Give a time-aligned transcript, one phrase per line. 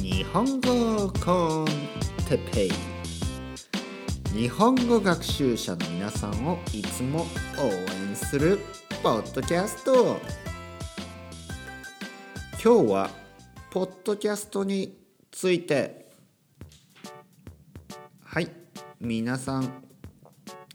[0.00, 1.66] 日本語コン
[2.28, 2.70] テペイ。
[4.32, 7.26] 日本語学習者の皆さんをいつも
[7.58, 7.64] 応
[8.08, 8.58] 援する
[9.02, 10.18] ポッドキャスト。
[12.62, 13.10] 今日は
[13.70, 14.98] ポッドキャストに
[15.30, 16.10] ついて。
[18.24, 18.50] はい。
[19.00, 19.84] 皆さん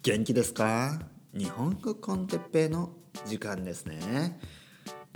[0.04, 1.00] 元気ですか？
[1.34, 2.91] 日本語コンテッペイの
[3.25, 4.39] 時間ですね。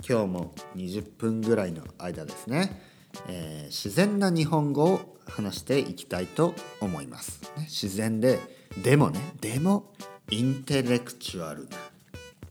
[0.08, 2.82] 今日も20分ぐらいの間ですね、
[3.28, 8.38] えー、自然な日本語を話していきたいと思います、ね、自然で
[8.82, 9.92] でもねでも
[10.30, 11.76] インテレクチュアルな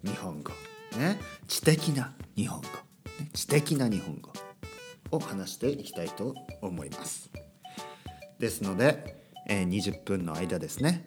[0.03, 0.51] 日本語。
[0.97, 4.31] ね知的な日本語、ね、知的な日本語
[5.11, 7.29] を話していきたいと思います。
[8.39, 11.05] ですので、えー、20分の間ですね。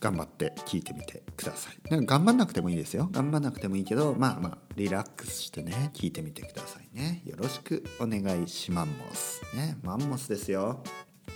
[0.00, 1.76] 頑張って聞いてみてください。
[2.06, 3.08] 頑張んなくてもいいですよ。
[3.12, 6.79] 頑張んなくてもいいけど、まあまあ、リラックスしてね、聞いてみてください。
[6.92, 7.22] ね。
[7.24, 9.42] よろしくお願いしマンモス。
[9.54, 10.82] ね、マンモスですよ。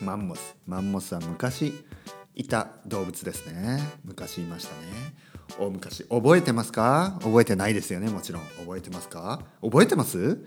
[0.03, 0.57] マンモス。
[0.67, 1.73] マンモスは昔
[2.35, 3.81] いた動物ですね。
[4.05, 5.15] 昔いましたね。
[5.59, 6.05] 大昔。
[6.05, 7.19] 覚えてますか？
[7.23, 8.43] 覚えてないですよね、もちろん。
[8.43, 9.43] 覚えてますか？
[9.63, 10.45] 覚えてます？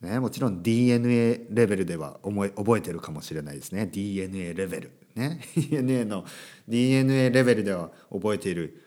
[0.00, 6.24] ね、もちろん DNA レベルでは覚え覚えてるかもしれないですね DNA レベルね DNA の
[6.68, 8.80] DNA レベルでは覚えている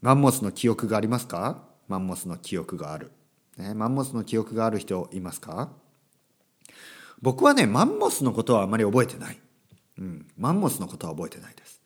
[0.00, 1.62] マンモスの記憶がありますか？
[1.86, 3.12] マンモスの記憶がある、
[3.56, 5.70] ね、マンモスの記憶がある人いますか？
[7.22, 9.38] 僕はねマンモスのことはあまり覚えてない、
[9.98, 11.80] うん、マンモスのことは覚えてないです。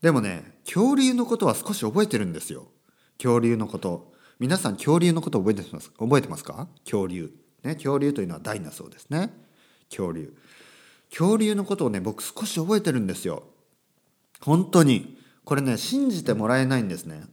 [0.00, 2.68] でもね恐竜のことは少し覚えてるんですよ。
[3.18, 4.12] 恐竜のこと。
[4.38, 6.68] 皆さん恐竜のこと覚えてます覚えてますか？
[6.84, 7.30] 恐竜。
[7.62, 9.30] ね、恐竜というのはダイナソーですね。
[9.90, 10.34] 恐竜。
[11.10, 13.44] 恐竜のことをね僕少し覚えてるんですよ。
[14.40, 15.18] 本当に。
[15.44, 17.24] これね信じてもらえないんですね。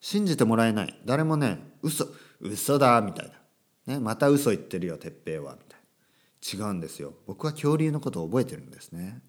[0.00, 1.00] 信じてもらえない。
[1.04, 2.08] 誰もね嘘
[2.40, 3.32] 嘘だみたい
[3.86, 9.20] な、ね、また嘘言ってるよ哲平はみたいな違うんですよ僕は恐竜のことを覚えてるんですね、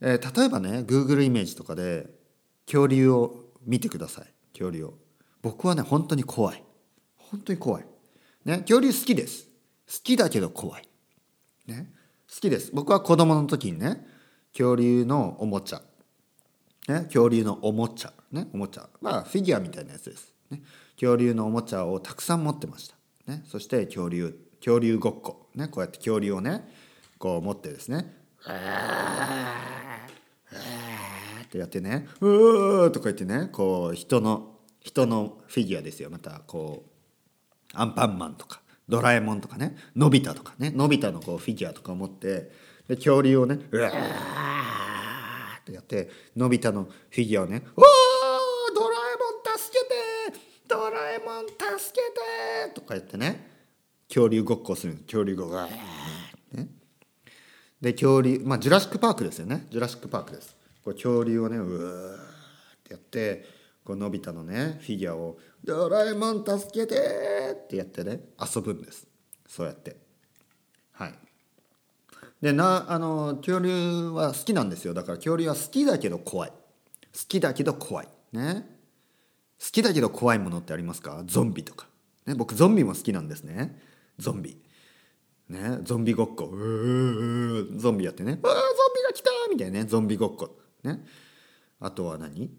[0.00, 2.06] えー、例えばね Google イメージとかで
[2.66, 4.94] 恐竜を見てください恐竜を
[5.40, 6.62] 僕はね本当に怖い
[7.16, 7.84] 本当に怖い
[8.44, 9.46] ね、恐竜好きです。
[9.86, 10.88] 好きだけど怖い。
[11.66, 11.92] ね、
[12.28, 12.70] 好きです。
[12.72, 14.04] 僕は子供の時にね、
[14.52, 15.82] 恐竜のおもちゃ。
[16.88, 18.12] ね、恐竜のおもちゃ。
[18.32, 18.88] ね、おもちゃ。
[19.00, 20.34] まあ、フィギュアみたいなやつです。
[20.50, 20.60] ね、
[21.02, 22.94] 恐竜のおもちゃをたくさん持ってました。
[23.26, 25.48] ね、そして恐竜、恐竜ごっこ。
[25.56, 26.62] ね、こうやって恐竜をね、
[27.18, 28.14] こう持ってですね、
[31.42, 36.08] ってやってね、うーとか言ってね、こう人の、人のフィギュアですよ。
[36.08, 36.90] またこう、
[37.74, 39.76] アンパンマンとかドラえもんとかね。
[39.96, 40.70] のび太とかね。
[40.70, 42.52] のび太のこうフィギュアとかを持って
[42.86, 47.84] で恐竜をねうわーってやってのび太のフィギュアをね「おー
[52.92, 53.50] か言ってね
[54.08, 54.98] 恐竜ごっこする。
[55.06, 55.56] 恐竜ごっこ
[56.52, 56.68] ね。
[57.80, 59.66] で恐竜まあジュラシック・パークですよね。
[59.70, 60.56] ジュラシック・パークです。
[60.84, 62.18] こう恐竜をねうわーっ
[62.84, 63.46] てやって
[63.84, 66.94] こうのび太のねフィギュアを「ドラえもん助けて!」
[67.64, 69.06] ってやってね遊ぶんです。
[69.48, 69.96] そうやって。
[70.92, 71.14] はい。
[72.40, 74.94] でなあの恐竜は好きなんですよ。
[74.94, 76.50] だから恐竜は好きだけど怖い。
[76.50, 76.56] 好
[77.28, 78.08] きだけど怖い。
[78.32, 78.68] ね。
[79.60, 81.22] 好きだけど怖いものってありますか？
[81.24, 81.86] ゾンビとか、
[82.26, 83.80] ね、僕ゾンビも好きなんですね。
[84.18, 84.56] ゾンビ。
[85.48, 86.46] ねゾンビごっこ。
[86.46, 88.62] ゾンビやってね「ああゾン
[88.94, 89.84] ビが来た!」みたいなね。
[89.86, 90.56] ゾンビごっこ。
[90.82, 91.04] ね。
[91.80, 92.50] あとは何？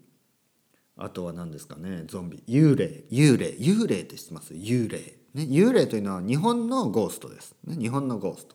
[0.96, 2.04] あとは何ですかね。
[2.06, 2.44] ゾンビ。
[2.46, 3.04] 幽霊。
[3.10, 3.56] 幽霊。
[3.58, 4.54] 幽霊って知ってます？
[4.54, 4.98] 幽霊、
[5.34, 8.54] ね、幽霊というのは日本のゴーストです、ね、日本のゴースト、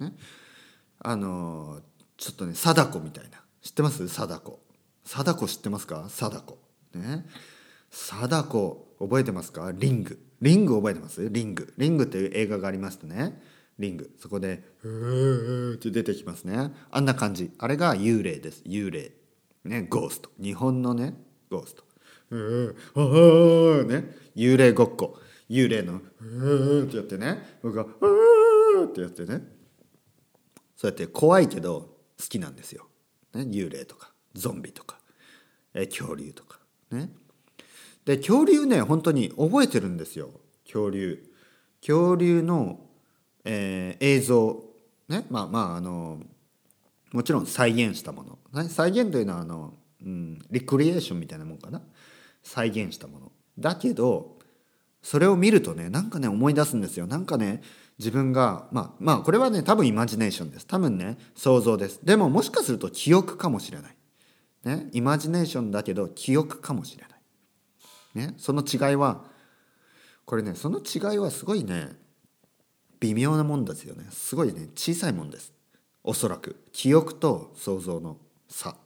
[0.00, 0.14] ね、
[0.98, 1.80] あの
[2.18, 3.40] ちょっとね貞子みたいな。
[3.62, 4.08] 知ってます？
[4.08, 4.60] 貞子。
[5.04, 6.06] 貞子知ってますか？
[6.10, 6.58] 貞子。
[6.94, 7.24] ね。
[7.90, 9.72] 貞子覚えてますか？
[9.74, 10.18] リング。
[10.40, 11.28] リング覚えてます？
[11.28, 11.74] リング。
[11.76, 13.42] リングっていう映画がありましてね。
[13.78, 14.10] リング。
[14.18, 16.72] そこで「うー」って出てきますね。
[16.90, 17.50] あんな感じ。
[17.58, 18.62] あれが幽霊です。
[18.66, 19.12] 幽霊。
[19.64, 20.30] ねゴースト。
[20.40, 21.14] 日本のね
[21.50, 21.84] ゴースト。
[22.30, 24.16] うーね。
[24.36, 25.18] 幽霊ごっこ。
[25.48, 27.58] 幽霊の「うー」ってやってね。
[27.62, 29.42] 僕が「うー」ってやってね。
[30.76, 32.86] そうやって怖いけど好きなんですよ、
[33.34, 34.98] ね、幽霊とかゾンビとか
[35.74, 36.60] え恐竜とか。
[36.90, 37.10] ね。
[38.10, 40.30] で恐竜ね本当に覚えてるんですよ。
[40.64, 41.22] 恐竜。
[41.80, 42.80] 恐竜の、
[43.44, 44.64] えー、映像。
[45.08, 46.18] ねまあまああの
[47.12, 49.74] もちろん再現したもの、ね、再現というのはあの
[50.04, 51.82] うん、リクリエーションみたいなもんかな。
[52.42, 53.32] 再現したもの。
[53.56, 54.38] だけど
[55.02, 57.06] それを見るとねなんかね思い出すんですよ。
[57.06, 57.62] なんかね
[58.00, 60.66] 自分がまあまあこれはね多分イマジネーションです。
[60.66, 62.04] 多分ね想像です。
[62.04, 63.96] でももしかすると記憶かもしれない。
[64.64, 67.19] ねイマジネーションだけど記憶かもしれない。
[68.14, 69.24] ねその違いは
[70.24, 71.88] これねその違いはすごいね
[73.00, 74.06] 微妙なもんですよね。
[74.10, 75.52] すごいね小さいもんです。
[76.04, 76.56] おそらく。
[76.72, 78.18] 記憶と想像の
[78.48, 78.76] 差、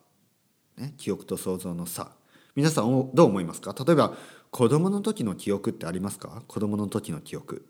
[0.77, 2.13] ね、記憶と想像の差。
[2.55, 3.75] 皆さんどう思いますか？
[3.85, 4.15] 例えば
[4.51, 6.43] 子供の時の記憶ってありますか？
[6.47, 7.67] 子供の時の記憶、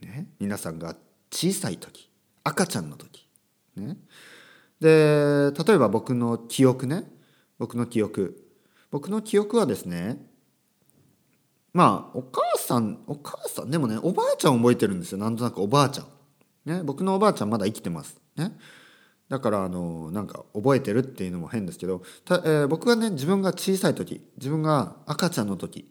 [0.00, 0.96] ね、皆さんが
[1.30, 2.10] 小さい時。
[2.44, 3.28] 赤ちゃんの時、
[3.76, 3.98] ね、
[4.80, 7.04] で例えば僕の記憶ね。
[7.58, 8.42] 僕の記憶。
[8.90, 10.24] 僕の記憶はですね
[11.78, 15.18] まあお母さんお母さんでもねおばあちゃん覚えてるんですよ。
[15.18, 16.06] なんとなくおばあちゃん、
[16.68, 18.20] ね、僕のおばあちゃんまだ生きてます。
[18.34, 18.58] ね。
[19.28, 25.88] だからあのなんか覚えてるっていうのも変ですけどた、えー、僕がね自分が小さい時自分が赤ちゃんの時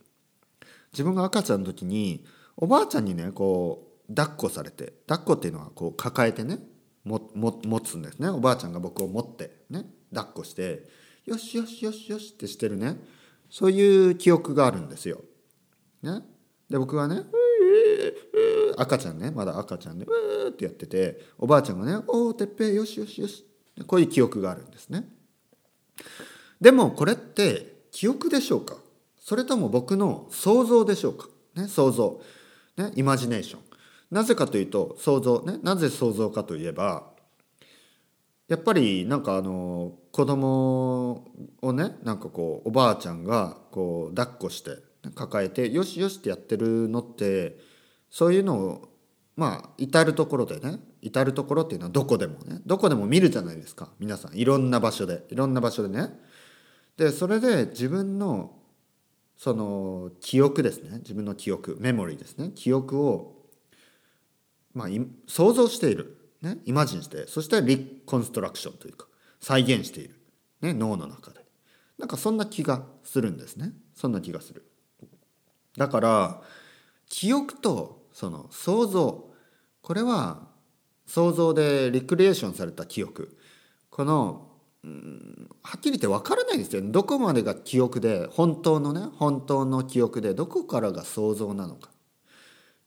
[0.91, 2.25] 自分が赤ちゃんの時に
[2.57, 6.59] おばあちゃんにねこう抱っこされて抱っこっていうのはこう抱えてね
[7.05, 8.27] もも持つんですね。
[8.27, 10.83] おばあちゃんが僕を持ってね抱っこして
[11.25, 12.97] よしよしよしよしってしてるね
[13.49, 15.21] そういう記憶があるんですよ。
[16.01, 16.21] ね、
[16.69, 17.23] で僕はね
[18.77, 23.45] 赤ちゃんねまだ赤ちゃんでうーってやってておばあちゃんがね「おおてっぺよしよしよし」
[23.87, 25.07] こういう記憶があるんですね。
[26.61, 28.77] でもこれって記憶でしょうか？
[29.19, 32.21] それとも僕の想像でしょうか、ね、想像、
[32.77, 33.61] ね、イマジネーション。
[34.09, 35.41] なぜかというと想像。
[35.41, 37.11] ねなぜ想像かといえば
[38.47, 41.27] やっぱりなんかあの子供
[41.61, 44.77] をねなんかこうおばあちゃんがこう抱っこして
[45.15, 47.57] 抱えてよしよしってやってるのって
[48.09, 48.89] そういうのを
[49.35, 53.89] まあ至る所でね至る所っていうのはどこでもねどこでも見るじゃないですか。
[53.99, 56.09] 皆さんいろんな場所でいろんな場所でね。
[56.97, 58.55] でそれで自分の
[59.37, 60.97] その記憶ですね。
[60.99, 62.51] 自分の記憶メモリーですね。
[62.55, 63.45] 記憶を
[64.73, 64.87] まあ
[65.27, 66.15] 想像している。
[66.41, 69.07] ね、イマジンしてそしてリコンストラクションというか
[69.41, 70.19] 再現している、
[70.61, 71.43] ね、脳の中で。
[71.97, 73.73] なんかそんな気がするんですね。
[73.95, 74.66] そんな気がする。
[75.77, 76.41] だから
[77.07, 79.25] 記憶とその想像。
[79.81, 80.47] これは
[81.05, 83.37] 想像でリクリエーションされた記憶。
[83.89, 84.49] この
[84.83, 86.81] うんはっきり言って分からないですよ。
[86.81, 91.89] ねどこまでが記憶で本当のね本当の記憶でどこからが想像なのか。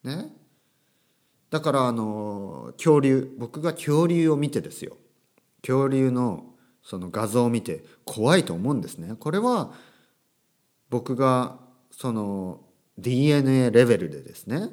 [0.04, 0.32] ね。
[1.50, 3.34] だからあの恐竜。
[3.38, 4.96] 僕が恐竜を見てですよ。
[5.62, 9.14] 恐竜のその画像を見て怖いと思うんですね。
[9.18, 9.72] これは
[10.90, 11.58] 僕が
[11.90, 12.60] その
[13.00, 14.68] DNA レベルでですね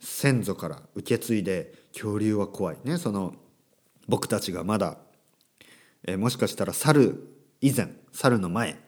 [0.00, 2.98] 先祖から受け継いで恐竜は怖いね。
[2.98, 3.34] その
[4.06, 4.98] 僕たちがまだ
[6.04, 7.28] えもしかしたら猿
[7.60, 8.78] 以前猿の前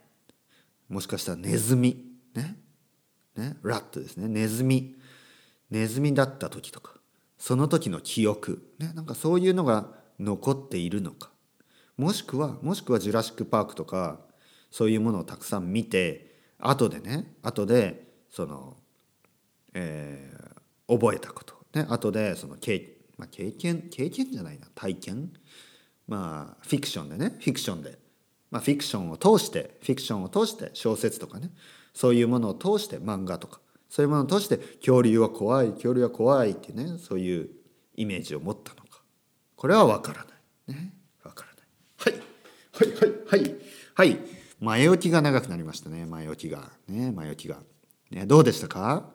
[0.88, 2.04] もしかしたらネズミ
[2.34, 2.56] ね
[3.36, 4.28] ねラットですね。
[4.28, 4.94] ネズミ
[5.70, 6.94] ネズミだった時とか
[7.38, 9.88] その時の記憶、ね、なんかそういうのが
[10.18, 11.30] 残っているのか
[11.96, 14.20] もしくはもしくはジュラシック・パークとか
[14.70, 18.76] そういうものをたくさん見て後でね後でその、
[19.74, 24.66] えー、覚えたこと、ね、後でその経,、まあ、経験経験じゃないな。
[24.74, 25.32] 体験？
[26.06, 27.36] まあフィクションでね。
[27.40, 27.98] フィクションで、
[28.50, 31.50] まあ、フィクションを通してフィクションを通して小説とかね。
[31.92, 33.60] そういうものを通して漫画とか。
[33.88, 36.98] そういうものを通して恐竜は怖い恐竜は怖いってね。
[36.98, 37.50] そういう
[37.96, 39.02] イメージを持ったのか。
[39.56, 40.30] これは分からな
[40.74, 40.74] い。
[40.76, 40.94] ね。
[41.22, 42.22] 分からない。
[42.78, 42.92] はい。
[42.94, 43.56] はいはいはい。
[43.94, 44.18] はい。
[44.60, 46.06] 前置きが長くなりましたね。
[46.06, 46.70] 前置きが。
[46.86, 47.10] ね。
[47.10, 47.58] 前置きが、
[48.10, 49.10] ね、どうでしたか？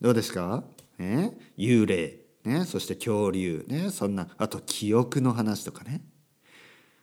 [0.00, 0.64] どうですか、
[0.98, 4.28] ね、幽霊、ね、そして恐竜、ね、そんな。
[4.38, 6.02] あと記憶の話とかね。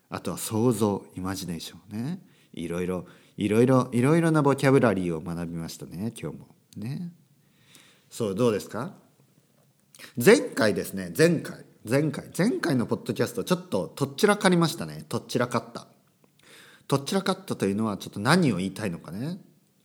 [0.09, 2.19] あとは想像イマジネーションね？
[2.53, 3.05] いろいろ
[3.37, 6.47] いろいろいろいろなボキャブラリーを学びましたね今日も。
[6.77, 7.11] ね？
[8.09, 8.93] そうどうですか？
[10.23, 11.11] 前回ですね。
[11.17, 11.65] 前回。
[11.89, 12.25] 前回。
[12.37, 15.05] 前回のポッドキャストちょっととっちらかりましたね。
[15.09, 15.87] とっちらかった。
[16.87, 19.39] とっちらかったというのはちょっと何を言いたいのかね。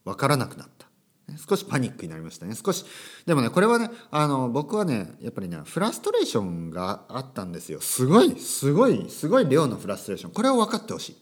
[0.05, 0.90] 分からなくなった。
[1.37, 2.55] 少しパニックになりましたね。
[2.55, 2.85] 少し。
[3.27, 7.81] でもねこれはねあの僕はねやっぱりねフラストレーションがあったんですよ。
[7.81, 10.33] すごいすごいすごい量のフラストレーション。
[10.33, 11.17] これを分かってほしい。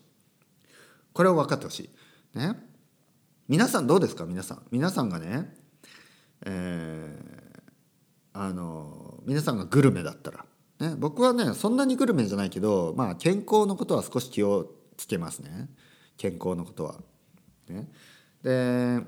[1.12, 1.90] これを分かってほし
[2.34, 2.38] い。
[2.38, 2.54] ね。
[3.48, 4.24] 皆さんどうですか？
[4.26, 4.62] 皆さん。
[4.70, 5.54] 皆さんがね
[6.46, 7.60] えー、
[8.32, 10.44] あの皆さんがグルメだったら、
[10.78, 15.68] ね、僕はねそんなにグルメじゃないけど、まあ、健康のことは少し気をつけますね。
[16.16, 16.96] 健康のことは。
[17.68, 17.90] ね、
[18.42, 19.00] で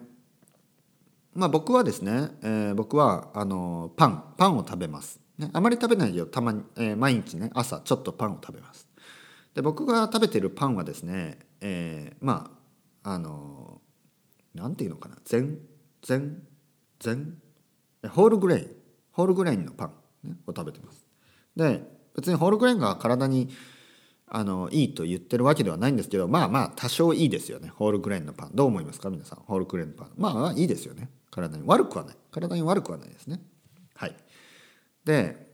[1.35, 5.21] まあ僕はですね、えー、僕はあのパンパンを食べます。
[5.39, 8.89] ね、あまり食べないけどたまに、えー、毎日ね朝ちょっとパンを食べます。
[9.55, 12.51] で僕が食べてるパンはですね、えー、ま
[13.03, 13.81] ああの
[14.55, 15.17] なんていうのかな。
[15.25, 15.59] 全
[16.03, 16.43] 全
[16.99, 17.39] 全
[18.09, 18.71] ホールグレイン。
[19.13, 19.93] ホールグレインのパン、
[20.25, 21.05] ね、を食べてます。
[21.57, 21.83] で
[22.17, 23.51] 別にホールグレインが体に
[24.27, 27.69] あのいいと言ってるわけではないんですけどまあまあ多少いいですよね。
[27.69, 28.51] ホールグレインのパン。
[28.55, 29.11] どう思いますか？
[29.11, 29.39] 皆さん。
[29.41, 30.11] ホールグレインのパン。
[30.17, 31.11] まあいいですよね。
[31.31, 31.63] 体に。
[31.67, 32.17] 悪くはない。
[32.31, 33.41] 体に悪くはないですね。
[33.95, 34.15] はい。
[35.05, 35.51] で、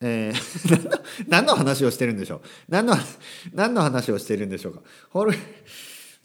[0.00, 2.40] えー、 何の話をしてるんでしょう。
[2.68, 2.94] 何の
[3.52, 4.82] 何の話をしてるんでしょうか。
[5.10, 5.32] ホル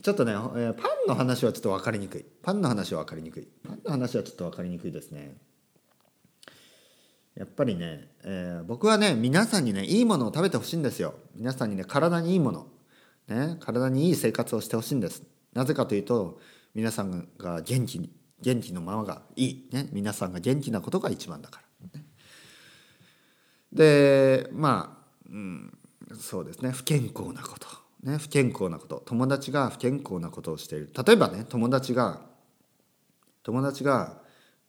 [0.01, 2.25] ちょっとね、えー、パンの話はちょっと分かりにくい。
[2.41, 3.47] パンの話は分かりにくい。
[3.67, 5.37] パンの話はちょっと分かりにくいですね。
[7.35, 11.13] やっぱりね、えー、僕はね皆さんにねいいものを食べてほしいんですよ。
[11.35, 12.67] 皆さんにね体にいいもの、
[13.27, 15.23] ね、体にいい生活をしてほしいんです。
[15.53, 16.39] なぜかというと
[16.75, 18.18] 皆さんが元気に。
[18.41, 21.61] 元気のままがいい、ね、皆さんが元気なことが一番だか
[21.93, 22.01] ら、
[23.71, 25.77] でまあ、うん、
[26.19, 26.71] そうですね。
[26.71, 27.67] 不健康なこと、
[28.03, 29.03] ね、不健康なこと。
[29.05, 30.89] 友達が不健康なことをしている。
[31.05, 32.21] 例えばね友達が
[33.43, 34.17] 友達が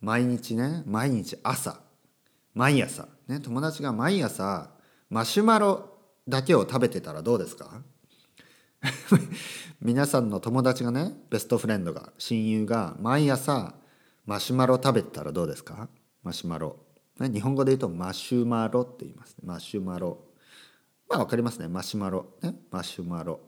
[0.01, 1.79] 毎日ね毎日朝
[2.53, 4.69] 毎朝、ね、友達が毎朝
[5.09, 5.97] マシュマロ
[6.27, 7.81] だけを食べてたらどうですか？
[9.83, 13.73] 皆さんの友達がねベストフレンドが親友が毎朝
[14.27, 15.89] マシュマロ食べたらどうですか？
[16.21, 16.75] マシュマロ、
[17.19, 19.37] ね、日本語で言うとマシュマロって言います、ね。
[19.43, 20.19] マシュマロ。
[21.09, 21.67] まあ分かりますね。
[21.67, 22.27] マシュマロ。
[22.43, 23.39] ねマシュマロ。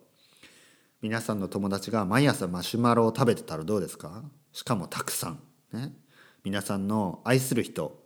[1.03, 4.23] 皆さんの友達が毎朝マシュマロを食べてたらどうですか？
[4.51, 5.39] しかもたくさん。
[5.71, 5.93] ね。
[6.43, 8.01] 皆さんの愛する人。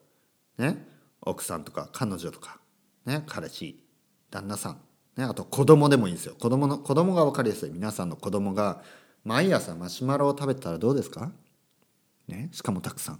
[0.57, 0.85] ね、
[1.21, 2.59] 奥さんとか彼女とか、
[3.05, 3.81] ね、彼氏。
[4.29, 4.81] 旦那さん、
[5.17, 6.35] ね、あと子供でもいいんですよ。
[6.39, 7.71] 子供の子供が分かりやすい。
[7.71, 8.83] 皆さんの子供が
[9.25, 11.31] 毎朝マシュマロを食べたらどうですか、
[12.27, 13.19] ね、しかもたくさん、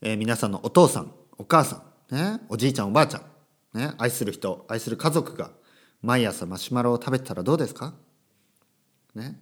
[0.00, 5.50] えー、皆さんのお父さんお母さん、ね、おじいちゃんおばあちゃん、ね、愛する人愛する家族が
[6.00, 7.92] 毎朝マシュマロを食べたらどうですか？
[9.14, 9.38] ね。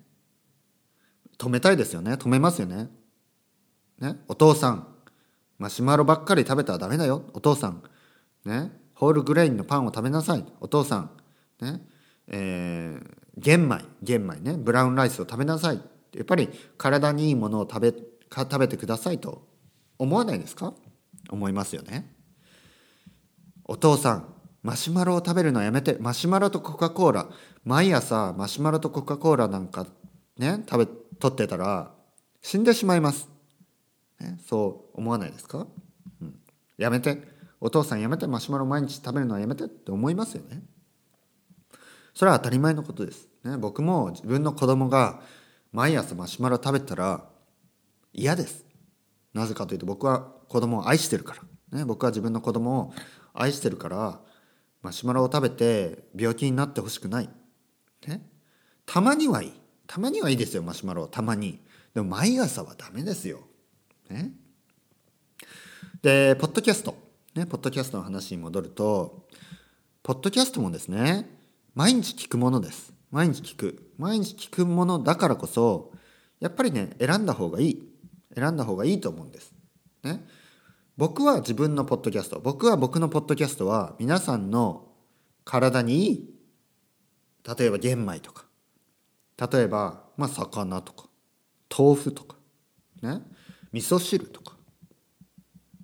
[1.39, 2.15] 止めたいですよね。
[2.15, 2.89] 止めますよね。
[4.01, 4.89] ねお父さん
[5.59, 7.23] マシュマロばっかり食べたらダメだよ。
[7.35, 7.83] お父さん
[8.47, 8.73] ね。
[8.97, 10.45] ホールグレインのパンを食べなさい。
[10.61, 11.11] お父さん
[11.61, 11.81] ね
[12.29, 14.55] えー、玄米玄米ね。
[14.59, 15.81] ブラウンライスを食べなさい。
[16.15, 17.93] やっぱり体にいいものを食べ
[18.29, 19.47] か食べてくださいと
[19.99, 20.75] 思わないですか？
[21.31, 22.13] 思いますよね。
[23.65, 25.99] お父さんマシュマロを食べるのやめて。
[26.01, 27.29] マシュマロとコカ・コーラ。
[27.65, 29.87] 毎朝マシュマロとコカ・コーラなんか
[30.39, 30.87] ね食べ
[31.19, 31.93] とってたら
[32.41, 33.29] 死んでしまいます。
[34.21, 35.67] ね、そう思わないですか、
[36.23, 36.41] うん、
[36.79, 37.36] やめて。
[37.61, 40.63] お父さんやめてマシュマロ毎日食べるのはやめてって思いますよね。
[42.15, 45.21] それは当たり前のことです、ね、僕も自分の子供が
[45.73, 47.25] 毎朝マシュマロ食べたら
[48.13, 48.65] 嫌です。
[49.35, 51.37] なぜかというと僕は子供を愛してるか
[51.71, 52.95] ら、ね、僕は自分の子供を
[53.35, 54.21] 愛してるから
[54.83, 57.29] マシュマロを食べて病気になってほしくない、
[58.07, 58.23] ね、
[58.87, 59.53] たまにはいい。
[59.87, 61.61] たまにはいいですよマシュマロたまに。
[61.95, 63.41] でも毎朝はダメですよ。
[64.11, 64.33] ね。
[66.03, 67.06] で、ポッドキャスト。
[67.37, 69.27] ね、ポッドキャストの話に戻ると、
[70.03, 71.29] ポッドキャストもですね、
[71.75, 72.95] 毎日聞くものです。
[73.11, 73.93] 毎日聞く。
[73.99, 75.93] 毎日聞くものだからこそ、
[76.41, 77.93] やっぱりね、選んだ方がいい。
[78.35, 79.53] 選んだ方がいいと思うんです。
[80.03, 80.27] ね。
[80.97, 82.41] 僕は自分のポッドキャスト。
[82.41, 84.89] 僕は僕のポッドキャストは皆さんの
[85.45, 86.35] 体にいい。
[87.59, 88.47] 例えば玄米とか。
[89.53, 91.11] 例えば、まあ、魚とか。
[91.77, 92.37] 豆腐とか。
[93.03, 93.21] ね。
[93.73, 94.56] 味噌汁とか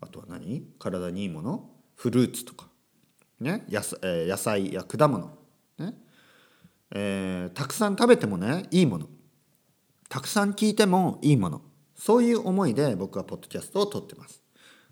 [0.03, 0.63] あとは何？
[0.79, 1.71] 体にいいもの？
[1.95, 2.69] フルーツとか、
[3.41, 3.65] ね？
[3.71, 5.31] 野菜えー、野菜や果物、
[5.79, 5.95] ね？
[6.91, 9.09] えー、たくさん食べてもねいいもの。
[10.09, 11.63] たくさん聞いてもいいもの。
[11.95, 14.43] そういう思いで僕はポッドキャストを撮ってます。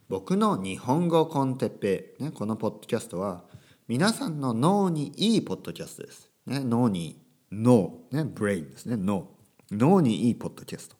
[0.08, 3.44] 僕の日本語コンテッペイ、ね、このポッドキャストは
[3.88, 7.20] 皆さんの脳にいいポッドキャストです、ね、脳に
[7.52, 8.96] 脳、ね、ブレインですね。
[8.96, 9.28] 脳。
[9.72, 10.96] 脳にいいポッドキャスト。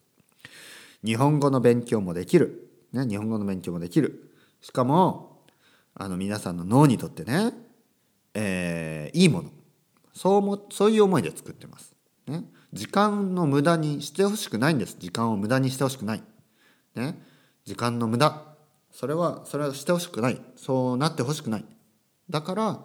[1.03, 4.31] 日本語の勉強もできる、ね、日本語の勉強もできる。
[4.61, 5.43] しかも
[5.93, 7.53] あの皆さんの脳にとってね、
[8.33, 9.49] えー、いいもの。
[10.13, 11.95] そうもそういう思いで作ってます、
[12.27, 12.43] ね、
[12.73, 14.97] 時間の無駄にしてほしくないんです。
[14.99, 16.23] 時間を無駄にしてほしくない、
[16.95, 17.21] ね、
[17.65, 18.51] 時間の無駄。
[18.91, 20.41] それはそれはしてほしくない。
[20.55, 21.65] そうなってほしくない。
[22.29, 22.79] だから、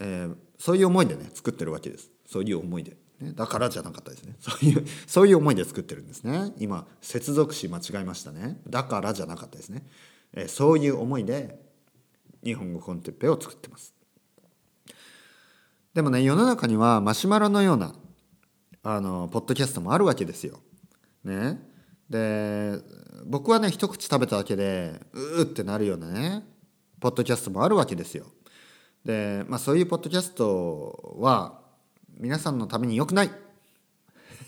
[0.00, 2.10] えー、そういう思いでね作ってるわけです。
[2.26, 2.96] そういう思いで。
[3.20, 4.36] ね、だからじゃなかったですね。
[4.40, 6.52] そういうそういう思いで作ってるんですね。
[6.58, 8.60] 今接続詞間違えましたね。
[8.68, 9.86] だからじゃなかったですね、
[10.32, 11.60] え、そういう思いで
[12.44, 13.94] 日本語コンテッペを作ってます。
[15.94, 17.94] でもね世の中にはマシュマロのような
[18.84, 20.60] あのポッドキャストもあるわけですよ。
[21.24, 21.60] ね。
[22.08, 22.78] で
[23.26, 26.44] 僕はね一口食べただけでうーってなるようなね
[27.00, 28.26] ポッドキャストもあるわけですよ。
[29.04, 31.67] でまあそういうポッドキャストは
[32.18, 33.30] 皆さんのために良くない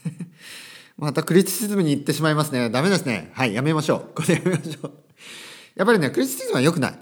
[0.98, 2.68] またクリティシズムに行ってしまいますね。
[2.68, 3.30] ダメですね。
[3.34, 4.12] はい、やめましょう。
[4.16, 4.92] これやめましょう。
[5.74, 6.98] やっぱりね、クリティシズムは良くない。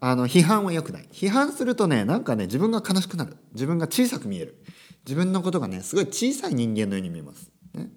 [0.00, 1.08] あの、批判は良くない。
[1.12, 3.36] 批判するとね、なんかね、自分が悲しくなる。
[3.54, 4.62] 自分が小さく見える。
[5.04, 7.50] 自分のことがね、すごい小さい人間のように見えます。
[7.74, 7.90] ね、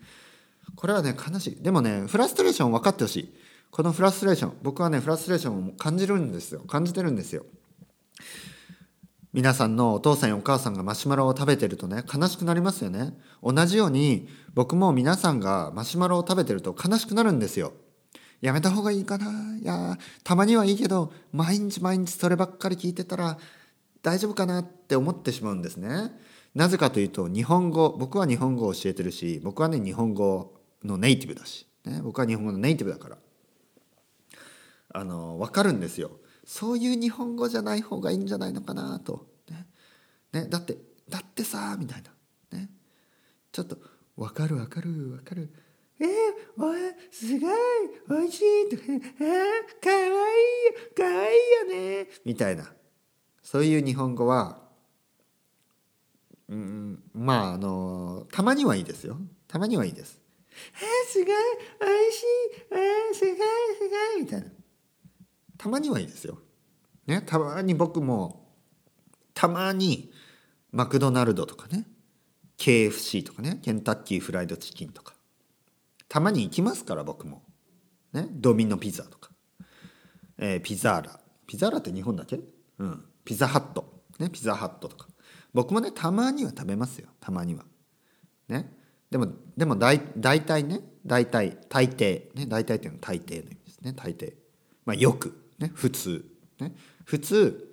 [0.75, 1.63] これはね、悲しい。
[1.63, 3.39] でもね、フラストレーション分かってほしい。
[3.71, 7.45] このフラストレーション僕はねフラストレーションを感じるんですよ感じてるんですよ
[9.39, 13.13] 皆さんのお父さんやお母さんがマシュマロを食べてるとね悲しくなりますよね。
[13.41, 17.71] 同じように僕も皆さんがマシュマロを食べてると悲しくなるんですよ。
[18.41, 19.55] やめた方がいいかな。
[19.57, 23.37] いやたまにはいいけど毎日毎日そればっかり聞いてたら
[24.03, 24.59] 大丈夫かな？
[24.59, 26.11] って思ってしまうんですね。
[26.53, 30.53] なぜかというと日本語僕は日本語を教えてるし僕はね日本語
[30.83, 33.17] のネイティブだし、ね、僕は日本語のネイティブだから。
[34.91, 36.11] あの分かるんですよ。
[36.49, 39.67] そういう日本語じゃない方がいいんじゃないのかなと、ね。
[40.33, 42.71] ね、だってだってさみたいな、ね、
[43.51, 43.77] ちょっと
[44.17, 45.53] 「分かる分かる分かる」
[46.01, 46.07] えー、
[46.57, 46.79] おい
[47.11, 47.51] すごい
[48.09, 51.35] おいしいとか、えー、かわいいよかわい
[51.67, 52.07] いよね。
[52.25, 52.73] みたいな。
[53.43, 54.59] そういう日本語は
[56.47, 59.19] うんまああのたまにはいいですよ。
[59.47, 60.19] たまにはいいです。
[60.49, 62.25] えー、すごいおいしい。
[62.71, 63.43] えー、すごいす
[64.15, 64.58] ごいみたいな。
[65.59, 66.39] たまにはいいですよ。
[67.05, 68.47] ね、たまに僕も
[69.33, 70.11] たまに
[70.71, 71.85] マクドナルドとかね
[72.57, 75.13] KFC とかねケンタッキーフライドチキンとか
[76.07, 77.43] たまに行きますから僕も、
[78.13, 79.31] ね、ドミノピザとか、
[80.37, 81.19] えー、ピザーラ。
[81.45, 82.39] ピザーラって日本だけ？
[82.79, 83.05] うん。
[83.25, 85.07] ピザハット、ね、ピザハットとか。
[85.53, 87.09] 僕もねたまには食べますよ。
[87.19, 87.65] たまには。
[88.47, 88.71] ね。
[89.11, 93.93] でもでも大大体ね大体大抵ね大体っていうのは大抵の意味ですね。
[93.93, 94.33] 大抵。
[94.85, 95.48] まあよく。
[95.59, 96.25] ね、普通、
[96.59, 96.73] ね、
[97.05, 97.69] 普通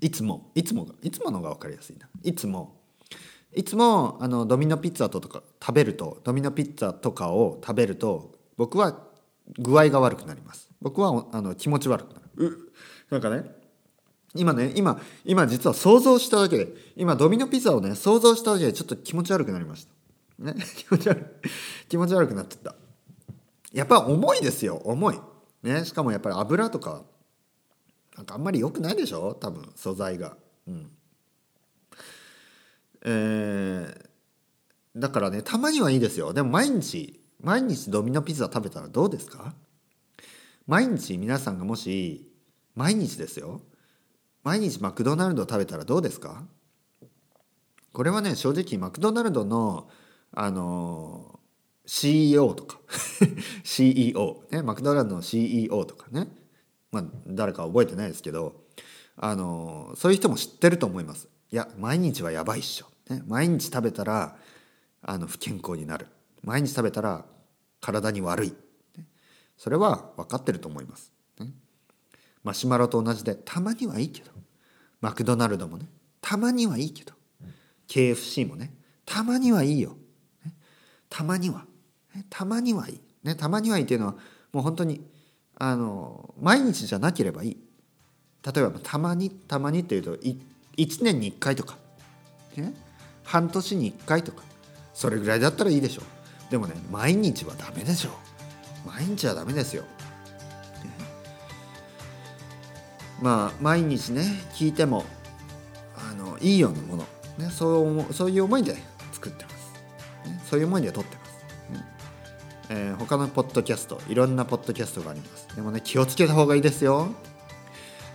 [0.00, 2.08] いつもいつもいつものが分かりやすいな。
[2.22, 2.80] いつも。
[3.52, 8.96] いつもあのドミノピッツァとか食べるとドミノピッツァとかを食べると僕は
[9.58, 10.70] 具合が悪くなります。
[10.80, 12.72] 僕はあの気持ち悪くなる。
[13.10, 13.44] なんかね
[14.34, 19.86] 今ね今今実は想像しただけで今ドミノピザをね想像しただけでちょっと気持ち悪くなりまし
[20.38, 20.44] た。
[20.44, 20.54] ね。
[20.76, 21.40] 気持ち悪
[21.88, 22.74] 気持ち悪くなってた。
[23.72, 25.20] やっぱ重いですよ重い。
[25.62, 27.02] ね、しかもやっぱり油とか
[28.16, 29.34] なんかあんまり良くないでしょ？
[29.34, 30.36] 多分素材が。
[30.66, 30.90] うん。
[33.02, 34.06] えー、
[34.96, 36.32] だからねたまにはいいですよ。
[36.32, 39.54] でも毎日毎日ドミノピザ食べたらどうですか？
[40.66, 42.30] 毎日皆さんがもし
[42.74, 43.62] 毎日ですよ。
[44.44, 46.44] 毎日マクドナルド食べたらどうですか？
[47.92, 49.88] これはね正直マクドナルドの
[50.32, 51.39] あの
[51.90, 52.78] CEO とか。
[53.64, 56.28] CEO、ね、マクドナルドの CEO とかね、
[56.92, 58.60] まあ、誰か覚えてないですけど。
[59.22, 61.28] あのそういう人も知ってると思います。
[61.52, 64.36] いや毎日はやばいっしょ、ね、毎日食べたら
[65.02, 66.06] あの不健康になる。
[66.42, 67.26] 毎日食べたら
[67.82, 68.54] 体に悪い、
[69.58, 71.48] それは分かってると思います、ね、
[72.42, 74.30] マシュマロと同じでたまにはいいけど。
[75.02, 75.86] マクドナルドもね
[76.20, 77.12] たまにはいいけど。
[77.88, 78.72] KFC もね
[79.04, 79.96] たまにはいいよ、
[80.46, 80.54] ね、
[81.10, 81.66] たまには。
[82.28, 84.14] たまにはいい、ね、たまにはいいっていうのは
[84.52, 85.00] もう本当に
[85.56, 87.56] あの毎日じゃなければいい。
[88.54, 91.76] 例えばたまにたまにっていうと1年に1回とか、
[92.56, 92.74] ね、
[93.22, 94.42] 半年に1回とか。
[95.00, 96.50] それぐらいだったらいいでしょう。
[96.50, 98.88] でもね毎日はダメでしょう。
[98.88, 99.88] 毎日はダメですよ、ね、
[103.22, 105.04] まあ毎日ね聞いても
[105.96, 107.06] あのいいようなもの、
[107.38, 108.76] ね、そうそういう思いで
[109.12, 111.19] 作ってます、ね、そういう思いで撮ってます。
[112.72, 115.48] えー、他のポッドキャストいろんなポッドキャストがあります。
[115.56, 117.08] でもね気をつけた方がいいですよ。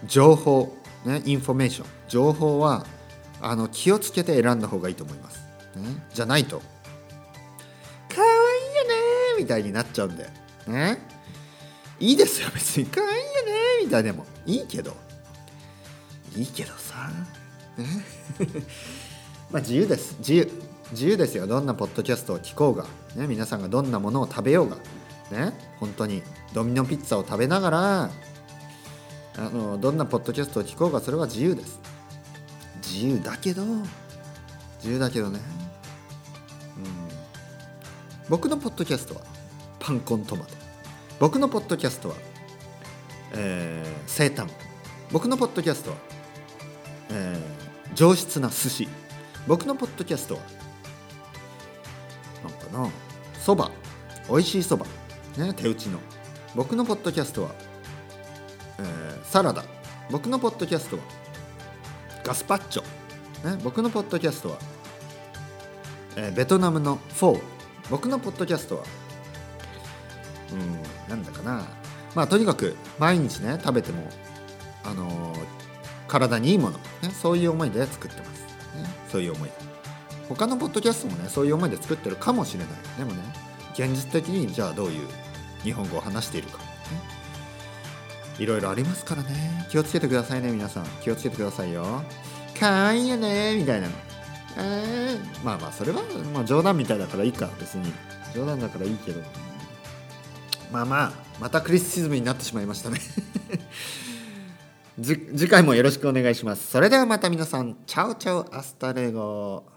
[0.07, 0.73] 情報
[1.05, 2.85] ねインフォメーション情報は
[3.41, 5.39] あの気をつけて選んだ方がいいと思います、
[5.75, 8.29] ね、じゃないとかわい
[8.73, 8.95] いよね
[9.39, 10.29] みたいになっちゃうんで。
[10.67, 10.99] ね
[11.99, 12.85] いいですよ別に。
[12.85, 14.25] かわいいよねみたいでも。
[14.45, 14.95] いいけど。
[16.35, 17.09] いいけどさ。
[17.77, 17.85] ね。
[19.51, 20.15] まあ自由です。
[20.19, 20.74] 自由。
[20.95, 21.45] 自由ですよ。
[21.45, 24.77] どんなポッドキャストを聞こうが、ね、皆さんがどんなものを食べようが。
[25.29, 26.23] ね本当に。
[26.53, 28.09] ドミノピッツァを食べながら。
[29.37, 31.01] あのどんなポッドキャストを聞こうが。
[31.01, 31.79] それは自由です。
[32.81, 33.63] 自由だけど。
[34.77, 35.39] 自由だけどね。
[36.77, 36.85] うん。
[38.29, 39.21] 僕のポッドキャストは
[39.79, 40.55] パンコントマト
[41.19, 42.15] 僕のポッドキャストは、
[43.33, 44.47] えー、生誕。
[45.11, 45.97] 僕のポッドキャストは、
[47.11, 48.87] えー、上質な寿司。
[49.45, 50.41] 僕のポッドキャストは
[52.83, 52.89] な
[53.39, 53.71] そば
[54.29, 54.85] 美味しいそば
[55.37, 55.99] ね手打ちの。
[56.55, 57.49] 僕のポッドキャストは、
[58.79, 59.63] えー、サラダ。
[60.09, 61.03] 僕のポッドキャストは
[62.23, 62.83] ガスパッチョ、
[63.43, 64.57] ね、僕のポッドキャストは、
[66.15, 67.41] えー、ベトナムのフォー。
[67.89, 68.83] 僕のポッドキャストは
[70.53, 71.65] うんなんだかな。
[72.15, 74.07] まあとにかく毎日ね食べても
[74.85, 75.37] あのー、
[76.07, 78.47] 体にいいもの、ね、そういう思いで作ってます、ね、
[79.11, 79.49] そういう思い。
[79.49, 79.74] で。
[80.29, 82.69] 他のポッドキャストもねそういう思いで作ってるかもしれない。
[82.97, 83.21] でもね
[83.73, 85.07] 現実的にじゃあどういう
[85.63, 86.59] 日本語を話しているか、
[88.39, 89.67] いろいろありますからね。
[89.69, 90.85] 気をつけてくださいね皆さん。
[91.01, 92.03] 気をつけてくださいよ。
[92.57, 93.93] かわいいよねみたいなの。
[94.57, 96.01] えー、まあまあそれは、
[96.33, 97.93] まあ、冗談みたいだからいいか別に。
[98.33, 99.21] 冗談だからいいけど。
[100.71, 102.99] まあまあまた criticism になってしまいましたね。
[105.01, 106.71] 次回もよろしくお願いします。
[106.71, 107.75] それではまた皆さん。
[107.85, 109.74] ciao ciao hasta luego。